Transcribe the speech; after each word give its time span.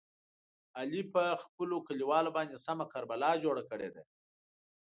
علي 0.79 1.01
په 1.13 1.23
خپلو 1.43 1.75
کلیوالو 1.87 2.35
باندې 2.37 2.63
سمه 2.65 2.85
کربلا 2.93 3.31
جوړه 3.43 3.63
کړې 3.69 3.89
ده. 3.95 4.03